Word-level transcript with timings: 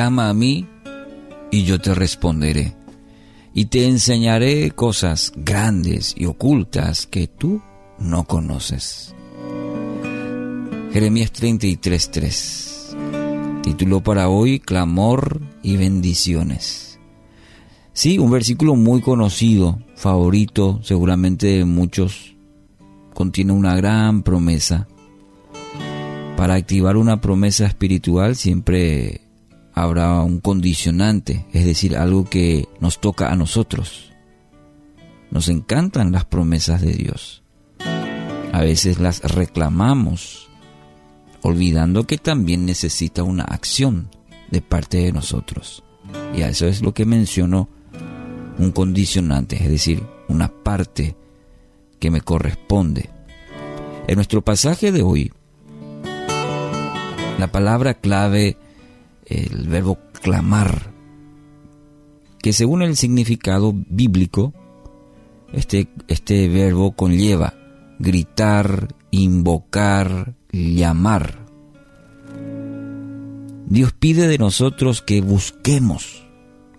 clama 0.00 0.30
a 0.30 0.32
mí 0.32 0.66
y 1.50 1.64
yo 1.64 1.78
te 1.78 1.94
responderé, 1.94 2.74
y 3.52 3.66
te 3.66 3.84
enseñaré 3.84 4.70
cosas 4.70 5.30
grandes 5.36 6.14
y 6.16 6.24
ocultas 6.24 7.06
que 7.06 7.26
tú 7.26 7.60
no 7.98 8.24
conoces. 8.24 9.14
Jeremías 10.94 11.30
33:3. 11.34 12.96
Título 13.62 14.02
para 14.02 14.30
hoy, 14.30 14.58
Clamor 14.58 15.42
y 15.62 15.76
bendiciones. 15.76 16.98
Sí, 17.92 18.18
un 18.18 18.30
versículo 18.30 18.76
muy 18.76 19.02
conocido, 19.02 19.80
favorito 19.96 20.80
seguramente 20.82 21.58
de 21.58 21.66
muchos, 21.66 22.36
contiene 23.12 23.52
una 23.52 23.76
gran 23.76 24.22
promesa. 24.22 24.88
Para 26.38 26.54
activar 26.54 26.96
una 26.96 27.20
promesa 27.20 27.66
espiritual 27.66 28.34
siempre 28.34 29.28
habrá 29.74 30.20
un 30.20 30.40
condicionante, 30.40 31.46
es 31.52 31.64
decir, 31.64 31.96
algo 31.96 32.24
que 32.24 32.68
nos 32.80 33.00
toca 33.00 33.30
a 33.30 33.36
nosotros. 33.36 34.12
Nos 35.30 35.48
encantan 35.48 36.12
las 36.12 36.24
promesas 36.24 36.80
de 36.80 36.92
Dios. 36.92 37.42
A 38.52 38.60
veces 38.60 38.98
las 38.98 39.22
reclamamos, 39.22 40.48
olvidando 41.42 42.06
que 42.06 42.18
también 42.18 42.66
necesita 42.66 43.22
una 43.22 43.44
acción 43.44 44.10
de 44.50 44.60
parte 44.60 44.98
de 44.98 45.12
nosotros. 45.12 45.84
Y 46.36 46.42
a 46.42 46.48
eso 46.48 46.66
es 46.66 46.82
lo 46.82 46.92
que 46.92 47.06
mencionó 47.06 47.68
un 48.58 48.72
condicionante, 48.72 49.56
es 49.56 49.68
decir, 49.68 50.02
una 50.28 50.48
parte 50.48 51.16
que 51.98 52.10
me 52.10 52.20
corresponde. 52.20 53.10
En 54.08 54.16
nuestro 54.16 54.42
pasaje 54.42 54.90
de 54.90 55.02
hoy, 55.02 55.32
la 57.38 57.50
palabra 57.52 57.94
clave, 57.94 58.56
el 59.30 59.68
verbo 59.68 59.98
clamar, 60.20 60.92
que 62.42 62.52
según 62.52 62.82
el 62.82 62.96
significado 62.96 63.72
bíblico, 63.74 64.52
este, 65.52 65.88
este 66.08 66.48
verbo 66.48 66.92
conlleva 66.92 67.54
gritar, 67.98 68.94
invocar, 69.10 70.34
llamar. 70.50 71.46
Dios 73.66 73.92
pide 73.92 74.26
de 74.26 74.38
nosotros 74.38 75.02
que 75.02 75.20
busquemos, 75.20 76.26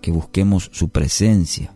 que 0.02 0.10
busquemos 0.10 0.68
su 0.72 0.90
presencia, 0.90 1.74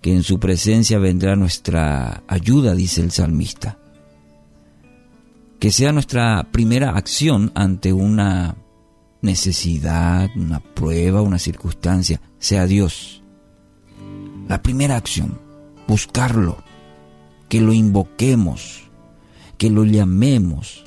que 0.00 0.14
en 0.14 0.22
su 0.22 0.40
presencia 0.40 0.98
vendrá 0.98 1.36
nuestra 1.36 2.24
ayuda, 2.26 2.74
dice 2.74 3.02
el 3.02 3.12
salmista. 3.12 3.78
Que 5.60 5.70
sea 5.70 5.92
nuestra 5.92 6.48
primera 6.50 6.96
acción 6.96 7.52
ante 7.54 7.92
una 7.92 8.56
necesidad, 9.22 10.30
una 10.36 10.60
prueba, 10.60 11.22
una 11.22 11.38
circunstancia, 11.38 12.20
sea 12.38 12.66
Dios. 12.66 13.22
La 14.48 14.62
primera 14.62 14.96
acción, 14.96 15.40
buscarlo, 15.88 16.58
que 17.48 17.60
lo 17.60 17.72
invoquemos, 17.72 18.90
que 19.56 19.70
lo 19.70 19.84
llamemos, 19.84 20.84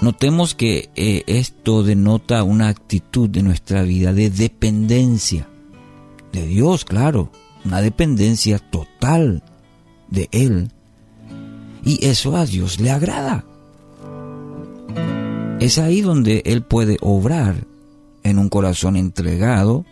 Notemos 0.00 0.54
que 0.54 0.90
eh, 0.94 1.24
esto 1.26 1.82
denota 1.82 2.44
una 2.44 2.68
actitud 2.68 3.28
de 3.28 3.42
nuestra 3.42 3.82
vida 3.82 4.12
de 4.12 4.30
dependencia 4.30 5.48
de 6.32 6.46
Dios, 6.46 6.84
claro, 6.84 7.32
una 7.64 7.80
dependencia 7.82 8.60
total 8.60 9.42
de 10.08 10.28
Él. 10.30 10.70
Y 11.84 12.04
eso 12.06 12.36
a 12.36 12.46
Dios 12.46 12.78
le 12.78 12.92
agrada. 12.92 13.44
Es 15.60 15.78
ahí 15.78 16.02
donde 16.02 16.42
Él 16.46 16.62
puede 16.62 16.98
obrar 17.00 17.66
en 18.22 18.38
un 18.38 18.48
corazón 18.48 18.96
entregado, 18.96 19.84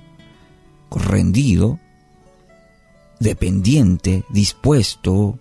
rendido, 0.91 1.81
dependiente, 3.19 4.25
dispuesto, 4.31 5.41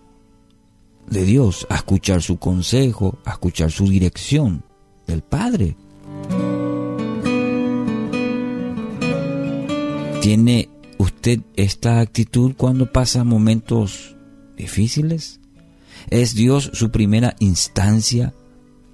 de 1.07 1.23
Dios, 1.23 1.67
a 1.69 1.75
escuchar 1.75 2.23
su 2.23 2.37
consejo, 2.37 3.19
a 3.25 3.31
escuchar 3.33 3.69
su 3.69 3.87
dirección 3.87 4.63
del 5.05 5.21
Padre. 5.21 5.77
¿Tiene 10.21 10.69
usted 10.97 11.41
esta 11.55 11.99
actitud 11.99 12.55
cuando 12.57 12.91
pasa 12.91 13.23
momentos 13.23 14.15
difíciles? 14.57 15.39
¿Es 16.09 16.33
Dios 16.33 16.71
su 16.73 16.89
primera 16.89 17.35
instancia 17.37 18.33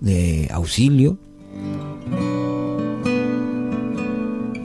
de 0.02 0.50
auxilio? 0.52 1.18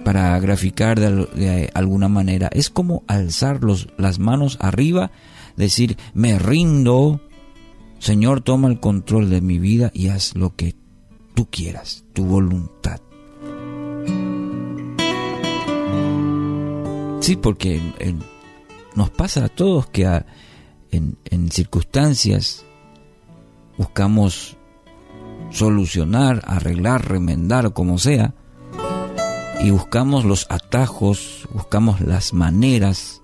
Para 0.05 0.39
graficar 0.41 0.99
de, 0.99 1.71
alguna 1.75 2.09
manera, 2.09 2.49
es 2.53 2.71
como 2.71 3.05
alzar 3.07 3.61
las 3.97 4.19
manos 4.19 4.57
arriba, 4.61 5.11
decir, 5.57 5.97
me 6.15 6.39
rindo, 6.39 7.21
Señor, 7.99 8.41
toma 8.41 8.69
el 8.69 8.81
control 8.81 9.31
de 9.31 9.41
mi 9.41 9.59
vida 9.59 9.91
y 9.95 10.09
haz 10.09 10.35
lo 10.35 10.55
que 10.55 10.75
tú 11.35 11.49
quieras, 11.51 12.05
tu 12.13 12.25
voluntad. 12.25 13.01
Sí, 17.21 17.35
porque 17.35 17.81
nos 18.95 19.11
pasa 19.11 19.47
a 19.47 19.49
todos 19.49 19.89
que 19.89 20.05
en, 20.93 21.19
en 21.25 21.51
circunstancias 21.51 22.65
buscamos 23.77 24.57
solucionar, 25.51 26.43
arreglar, 26.47 27.09
remendar, 27.09 27.73
como 27.73 27.99
sea, 27.99 28.35
y 29.61 29.71
buscamos 29.71 30.25
los 30.25 30.47
atajos, 30.51 31.49
buscamos 31.53 32.01
las 32.01 32.33
maneras 32.33 33.23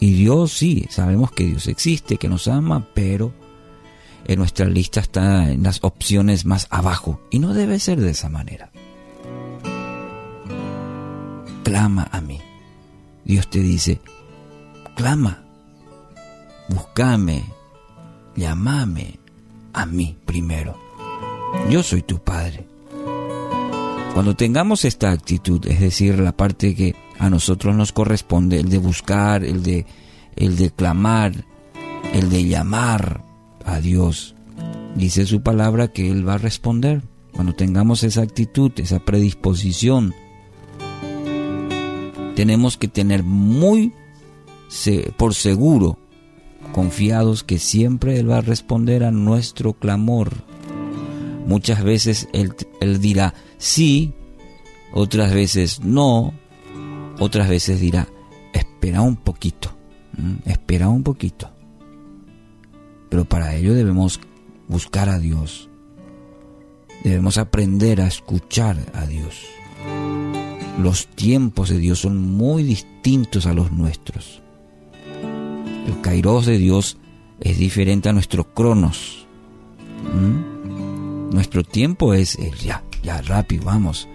y 0.00 0.14
Dios 0.14 0.54
sí, 0.54 0.86
sabemos 0.88 1.30
que 1.30 1.44
Dios 1.44 1.68
existe, 1.68 2.16
que 2.16 2.28
nos 2.28 2.48
ama, 2.48 2.86
pero 2.94 3.34
en 4.24 4.38
nuestra 4.38 4.66
lista 4.66 5.00
está 5.00 5.50
en 5.50 5.62
las 5.62 5.84
opciones 5.84 6.46
más 6.46 6.66
abajo. 6.70 7.20
Y 7.30 7.38
no 7.38 7.52
debe 7.52 7.78
ser 7.78 8.00
de 8.00 8.10
esa 8.10 8.30
manera. 8.30 8.70
Clama 11.62 12.08
a 12.10 12.20
mí. 12.22 12.40
Dios 13.26 13.48
te 13.50 13.60
dice, 13.60 14.00
clama, 14.96 15.44
búscame, 16.70 17.44
llámame 18.36 19.19
a 19.72 19.86
mí 19.86 20.16
primero. 20.24 20.76
Yo 21.68 21.82
soy 21.82 22.02
tu 22.02 22.18
Padre. 22.18 22.66
Cuando 24.14 24.34
tengamos 24.34 24.84
esta 24.84 25.12
actitud, 25.12 25.64
es 25.66 25.80
decir, 25.80 26.18
la 26.18 26.32
parte 26.32 26.74
que 26.74 26.94
a 27.18 27.30
nosotros 27.30 27.76
nos 27.76 27.92
corresponde, 27.92 28.58
el 28.58 28.68
de 28.68 28.78
buscar, 28.78 29.44
el 29.44 29.62
de, 29.62 29.86
el 30.36 30.56
de 30.56 30.70
clamar, 30.70 31.44
el 32.12 32.28
de 32.28 32.44
llamar 32.44 33.22
a 33.64 33.80
Dios. 33.80 34.34
Dice 34.96 35.26
su 35.26 35.42
palabra 35.42 35.88
que 35.88 36.10
Él 36.10 36.26
va 36.26 36.34
a 36.34 36.38
responder. 36.38 37.02
Cuando 37.32 37.54
tengamos 37.54 38.02
esa 38.02 38.22
actitud, 38.22 38.72
esa 38.76 38.98
predisposición, 38.98 40.12
tenemos 42.34 42.76
que 42.76 42.88
tener 42.88 43.22
muy 43.22 43.92
por 45.16 45.34
seguro, 45.34 45.98
confiados 46.80 47.44
que 47.44 47.58
siempre 47.58 48.18
Él 48.18 48.30
va 48.30 48.38
a 48.38 48.40
responder 48.40 49.04
a 49.04 49.10
nuestro 49.10 49.74
clamor. 49.74 50.32
Muchas 51.46 51.84
veces 51.84 52.26
Él, 52.32 52.54
él 52.80 53.02
dirá 53.02 53.34
sí, 53.58 54.14
otras 54.94 55.34
veces 55.34 55.80
no, 55.80 56.32
otras 57.18 57.50
veces 57.50 57.80
dirá, 57.82 58.08
espera 58.54 59.02
un 59.02 59.16
poquito, 59.16 59.76
espera 60.46 60.88
un 60.88 61.02
poquito. 61.02 61.50
Pero 63.10 63.26
para 63.26 63.54
ello 63.56 63.74
debemos 63.74 64.18
buscar 64.66 65.10
a 65.10 65.18
Dios. 65.18 65.68
Debemos 67.04 67.36
aprender 67.36 68.00
a 68.00 68.06
escuchar 68.06 68.78
a 68.94 69.04
Dios. 69.04 69.44
Los 70.78 71.08
tiempos 71.08 71.68
de 71.68 71.76
Dios 71.76 71.98
son 71.98 72.16
muy 72.16 72.62
distintos 72.62 73.44
a 73.44 73.52
los 73.52 73.70
nuestros. 73.70 74.40
El 75.86 76.00
kairos 76.02 76.46
de 76.46 76.58
Dios 76.58 76.98
es 77.40 77.58
diferente 77.58 78.08
a 78.08 78.12
nuestro 78.12 78.52
cronos. 78.54 79.26
Nuestro 81.32 81.62
tiempo 81.62 82.14
es 82.14 82.36
el 82.36 82.54
ya, 82.56 82.82
ya 83.02 83.22
rápido, 83.22 83.64
vamos. 83.64 84.08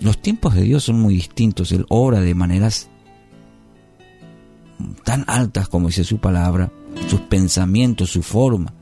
Los 0.00 0.20
tiempos 0.20 0.54
de 0.54 0.62
Dios 0.62 0.84
son 0.84 1.00
muy 1.00 1.14
distintos. 1.14 1.72
Él 1.72 1.86
obra 1.88 2.20
de 2.20 2.34
maneras 2.34 2.90
tan 5.04 5.24
altas 5.26 5.68
como 5.68 5.88
dice 5.88 6.04
su 6.04 6.18
palabra, 6.18 6.70
sus 7.08 7.20
pensamientos, 7.20 8.10
su 8.10 8.22
forma. 8.22 8.74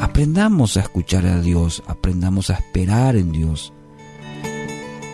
Aprendamos 0.00 0.76
a 0.76 0.80
escuchar 0.80 1.26
a 1.26 1.40
Dios, 1.40 1.82
aprendamos 1.86 2.50
a 2.50 2.54
esperar 2.54 3.16
en 3.16 3.32
Dios, 3.32 3.72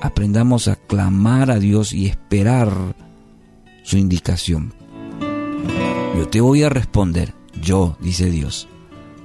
aprendamos 0.02 0.69
a 0.69 0.76
clamar 0.76 1.50
a 1.50 1.58
Dios 1.58 1.93
y 1.93 2.06
esperar 2.06 2.94
su 3.82 3.96
indicación. 3.96 4.75
Yo 6.16 6.28
te 6.28 6.40
voy 6.40 6.62
a 6.62 6.69
responder, 6.69 7.34
yo, 7.61 7.96
dice 8.00 8.31
Dios, 8.31 8.69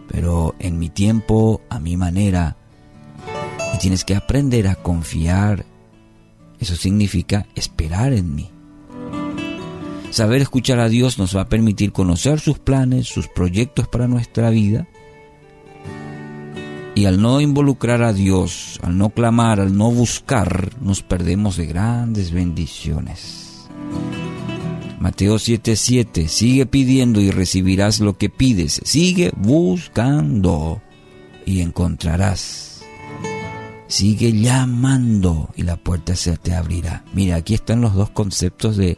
pero 0.07 0.56
en 0.57 0.80
mi 0.80 0.89
tiempo, 0.89 1.62
a 1.69 1.80
mi 1.80 1.97
manera, 1.97 2.57
Y 3.75 3.77
tienes 3.77 4.03
que 4.03 4.15
aprender 4.15 4.68
a 4.68 4.75
confiar. 4.75 5.65
Eso 6.59 6.75
significa 6.75 7.45
esperar 7.53 8.13
en 8.13 8.33
mí. 8.33 8.50
Saber 10.09 10.41
escuchar 10.41 10.80
a 10.80 10.89
Dios 10.89 11.19
nos 11.19 11.38
va 11.38 11.41
a 11.41 11.50
permitir 11.50 11.91
conocer 11.91 12.39
sus 12.39 12.57
planes, 12.57 13.07
sus 13.07 13.27
proyectos 13.27 13.88
para 13.88 14.07
nuestra 14.07 14.50
vida. 14.50 14.88
Y 16.95 17.06
al 17.06 17.21
no 17.21 17.39
involucrar 17.39 18.01
a 18.01 18.12
Dios, 18.12 18.80
al 18.81 18.97
no 18.97 19.12
clamar, 19.12 19.59
al 19.59 19.77
no 19.77 19.92
buscar, 19.92 20.71
nos 20.81 21.03
perdemos 21.03 21.56
de 21.56 21.68
grandes 21.68 22.31
bendiciones. 22.31 23.48
Mateo 24.99 25.39
7:7, 25.39 26.27
sigue 26.27 26.65
pidiendo 26.65 27.21
y 27.21 27.31
recibirás 27.31 28.01
lo 28.01 28.17
que 28.17 28.29
pides. 28.29 28.81
Sigue 28.83 29.31
buscando 29.37 30.81
y 31.45 31.61
encontrarás. 31.61 32.83
Sigue 33.87 34.33
llamando 34.33 35.49
y 35.55 35.63
la 35.63 35.77
puerta 35.77 36.17
se 36.17 36.35
te 36.35 36.53
abrirá. 36.53 37.05
Mira, 37.13 37.37
aquí 37.37 37.53
están 37.53 37.79
los 37.79 37.93
dos 37.93 38.09
conceptos 38.09 38.75
de 38.75 38.97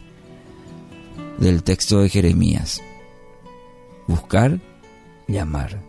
del 1.39 1.61
texto 1.61 1.99
de 2.01 2.09
Jeremías. 2.09 2.81
Buscar, 4.07 4.59
llamar. 5.27 5.83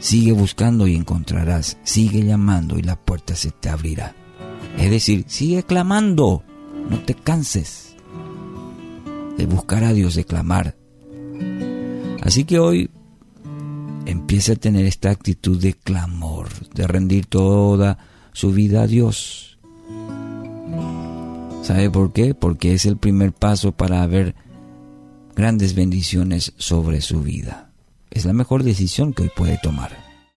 Sigue 0.00 0.32
buscando 0.32 0.88
y 0.88 0.96
encontrarás. 0.96 1.78
Sigue 1.84 2.24
llamando 2.24 2.78
y 2.80 2.82
la 2.82 2.96
puerta 2.96 3.36
se 3.36 3.52
te 3.52 3.68
abrirá. 3.68 4.16
Es 4.76 4.90
decir, 4.90 5.24
sigue 5.28 5.62
clamando. 5.62 6.42
No 6.90 6.98
te 6.98 7.14
canses 7.14 7.93
de 9.36 9.46
buscar 9.46 9.84
a 9.84 9.92
Dios, 9.92 10.14
de 10.14 10.24
clamar. 10.24 10.76
Así 12.22 12.44
que 12.44 12.58
hoy 12.58 12.90
empieza 14.06 14.52
a 14.52 14.56
tener 14.56 14.86
esta 14.86 15.10
actitud 15.10 15.60
de 15.60 15.74
clamor, 15.74 16.48
de 16.74 16.86
rendir 16.86 17.26
toda 17.26 17.98
su 18.32 18.52
vida 18.52 18.82
a 18.82 18.86
Dios. 18.86 19.58
¿Sabe 21.62 21.90
por 21.90 22.12
qué? 22.12 22.34
Porque 22.34 22.74
es 22.74 22.84
el 22.86 22.96
primer 22.96 23.32
paso 23.32 23.72
para 23.72 24.06
ver 24.06 24.34
grandes 25.34 25.74
bendiciones 25.74 26.52
sobre 26.58 27.00
su 27.00 27.22
vida. 27.22 27.72
Es 28.10 28.24
la 28.24 28.32
mejor 28.32 28.62
decisión 28.62 29.12
que 29.12 29.24
hoy 29.24 29.30
puede 29.34 29.58
tomar. 29.62 30.03